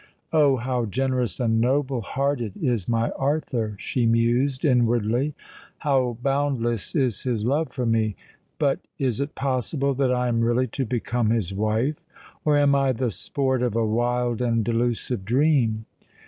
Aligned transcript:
"Oh! 0.33 0.55
how 0.57 0.85
generous 0.85 1.39
and 1.39 1.61
noble 1.61 2.01
hearted 2.01 2.53
is 2.59 2.89
my 2.89 3.11
Arthur!" 3.11 3.75
she 3.77 4.07
mused 4.07 4.65
inwardly: 4.65 5.35
"how 5.77 6.17
boundless 6.23 6.95
is 6.95 7.21
his 7.21 7.45
love 7.45 7.69
for 7.71 7.85
me! 7.85 8.15
But 8.57 8.79
is 8.97 9.19
it 9.19 9.35
possible 9.35 9.93
that 9.93 10.11
I 10.11 10.27
am 10.27 10.41
really 10.41 10.65
to 10.69 10.85
become 10.87 11.29
his 11.29 11.53
wife? 11.53 12.03
or 12.43 12.57
am 12.57 12.73
I 12.73 12.93
the 12.93 13.11
sport 13.11 13.61
of 13.61 13.75
a 13.75 13.85
wild 13.85 14.41
and 14.41 14.65
delusive 14.65 15.23
dream? 15.23 15.85